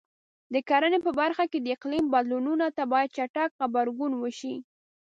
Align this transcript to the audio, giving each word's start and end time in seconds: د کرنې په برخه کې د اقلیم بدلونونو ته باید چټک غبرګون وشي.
د 0.53 0.55
کرنې 0.69 0.99
په 1.05 1.11
برخه 1.19 1.43
کې 1.51 1.59
د 1.61 1.67
اقلیم 1.77 2.05
بدلونونو 2.13 2.65
ته 2.77 2.83
باید 2.91 3.13
چټک 3.17 3.49
غبرګون 3.59 4.11
وشي. 4.17 4.55